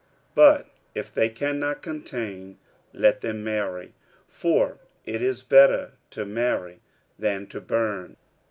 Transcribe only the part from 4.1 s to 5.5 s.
for it is